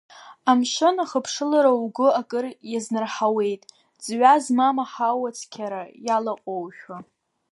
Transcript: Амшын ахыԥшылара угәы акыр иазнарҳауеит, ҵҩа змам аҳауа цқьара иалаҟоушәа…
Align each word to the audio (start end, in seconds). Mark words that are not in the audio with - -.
Амшын 0.49 0.97
ахыԥшылара 1.03 1.71
угәы 1.81 2.07
акыр 2.19 2.45
иазнарҳауеит, 2.71 3.63
ҵҩа 4.03 4.33
змам 4.43 4.77
аҳауа 4.85 5.29
цқьара 5.37 5.83
иалаҟоушәа… 6.05 6.97